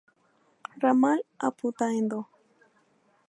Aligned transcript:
Ramal 0.81 1.19
a 1.45 1.47
Putaendo 1.57 2.19